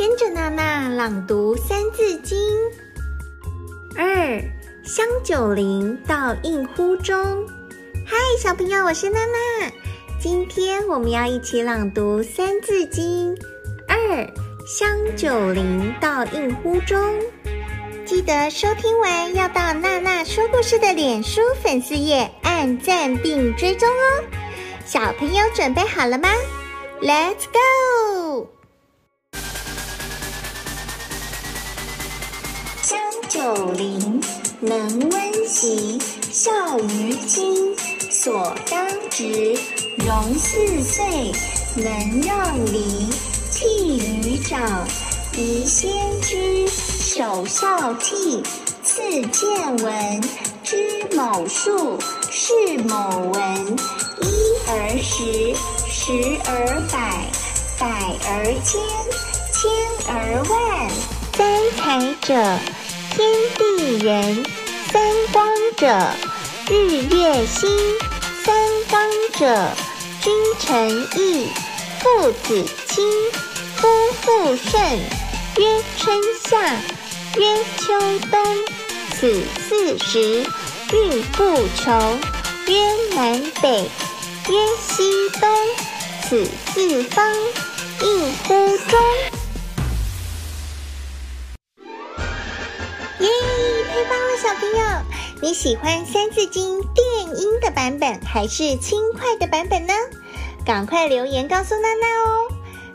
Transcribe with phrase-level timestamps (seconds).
[0.00, 2.38] 跟着娜娜朗读《三字经》。
[3.94, 4.42] 二，
[4.82, 7.46] 香九龄到应乎中。
[8.06, 9.70] 嗨，小朋友，我是娜娜。
[10.18, 13.36] 今天我们要一起朗读《三字经》。
[13.86, 14.26] 二，
[14.66, 16.98] 香九龄到应乎中。
[18.06, 24.24] 记得收听完要到娜娜说故事的脸书粉丝页按赞并追踪哦。
[24.86, 26.30] 小朋友准备好了吗
[27.02, 28.19] ？Let's go！
[33.40, 34.20] 九龄，
[34.60, 35.98] 能温席，
[36.30, 37.74] 孝于亲，
[38.10, 39.56] 所当执，
[39.96, 41.32] 融四岁，
[41.74, 43.08] 能让梨，
[43.50, 44.86] 悌于长，
[45.38, 45.90] 宜先
[46.20, 46.68] 知。
[46.68, 48.42] 首孝悌，
[48.82, 49.00] 次
[49.32, 50.20] 见闻，
[50.62, 51.98] 知某数，
[52.30, 52.52] 识
[52.90, 53.66] 某文，
[54.20, 54.28] 一
[54.68, 55.54] 而十，
[55.88, 56.12] 十
[56.44, 57.24] 而百，
[57.78, 57.88] 百
[58.28, 58.78] 而千，
[59.50, 59.70] 千
[60.08, 60.90] 而万。
[61.32, 62.34] 三才者，
[63.10, 64.44] 天地人；
[64.92, 65.86] 三光者，
[66.70, 67.68] 日月星；
[68.44, 68.54] 三
[68.90, 69.72] 纲者，
[70.22, 71.46] 君臣义；
[72.00, 73.04] 父子亲，
[73.76, 73.88] 夫
[74.20, 74.98] 妇顺。
[75.58, 76.76] 曰春夏。
[77.36, 78.56] 曰秋冬，
[79.12, 80.44] 此四时；
[80.92, 82.20] 运不穷。
[82.66, 82.76] 曰
[83.14, 83.88] 南北，
[84.48, 85.50] 曰西东，
[86.22, 87.32] 此四方。
[88.02, 88.69] 应乎
[94.00, 94.82] 太棒了，小朋友！
[95.42, 99.92] 你喜欢《三字经》电音的版本还是轻快的版本呢？
[100.64, 102.48] 赶快留言告诉娜娜哦！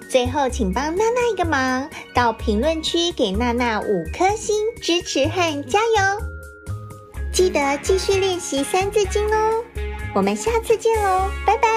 [0.09, 6.25] 最后，请帮娜娜一个忙，到评论区给娜娜五颗星支持和加油！
[7.31, 9.63] 记得继续练习《三字经》哦，
[10.15, 11.74] 我们下次见喽，拜拜。